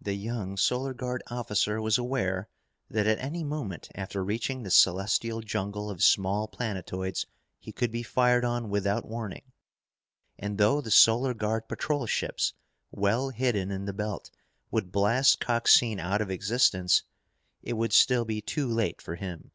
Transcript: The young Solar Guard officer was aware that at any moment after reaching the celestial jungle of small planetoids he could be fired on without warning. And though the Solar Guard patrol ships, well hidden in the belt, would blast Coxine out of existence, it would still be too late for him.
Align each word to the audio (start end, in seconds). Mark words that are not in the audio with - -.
The 0.00 0.14
young 0.14 0.56
Solar 0.56 0.94
Guard 0.94 1.24
officer 1.26 1.80
was 1.82 1.98
aware 1.98 2.48
that 2.88 3.08
at 3.08 3.18
any 3.18 3.42
moment 3.42 3.88
after 3.96 4.22
reaching 4.22 4.62
the 4.62 4.70
celestial 4.70 5.40
jungle 5.40 5.90
of 5.90 6.04
small 6.04 6.46
planetoids 6.46 7.26
he 7.58 7.72
could 7.72 7.90
be 7.90 8.04
fired 8.04 8.44
on 8.44 8.70
without 8.70 9.06
warning. 9.08 9.50
And 10.38 10.56
though 10.58 10.80
the 10.80 10.92
Solar 10.92 11.34
Guard 11.34 11.66
patrol 11.66 12.06
ships, 12.06 12.52
well 12.92 13.30
hidden 13.30 13.72
in 13.72 13.86
the 13.86 13.92
belt, 13.92 14.30
would 14.70 14.92
blast 14.92 15.40
Coxine 15.40 15.98
out 15.98 16.20
of 16.20 16.30
existence, 16.30 17.02
it 17.60 17.72
would 17.72 17.92
still 17.92 18.24
be 18.24 18.40
too 18.40 18.68
late 18.68 19.02
for 19.02 19.16
him. 19.16 19.50